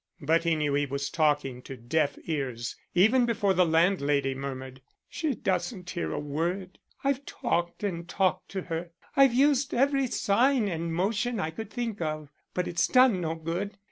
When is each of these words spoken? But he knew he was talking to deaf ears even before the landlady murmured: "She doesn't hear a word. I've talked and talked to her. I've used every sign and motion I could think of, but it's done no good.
But 0.21 0.45
he 0.45 0.55
knew 0.55 0.73
he 0.73 0.87
was 0.87 1.11
talking 1.11 1.61
to 1.61 1.77
deaf 1.77 2.17
ears 2.25 2.75
even 2.95 3.27
before 3.27 3.53
the 3.53 3.67
landlady 3.67 4.33
murmured: 4.33 4.81
"She 5.07 5.35
doesn't 5.35 5.91
hear 5.91 6.11
a 6.11 6.17
word. 6.17 6.79
I've 7.03 7.23
talked 7.27 7.83
and 7.83 8.09
talked 8.09 8.49
to 8.49 8.63
her. 8.63 8.89
I've 9.15 9.35
used 9.35 9.75
every 9.75 10.07
sign 10.07 10.67
and 10.67 10.91
motion 10.91 11.39
I 11.39 11.51
could 11.51 11.69
think 11.69 12.01
of, 12.01 12.29
but 12.55 12.67
it's 12.67 12.87
done 12.87 13.21
no 13.21 13.35
good. 13.35 13.77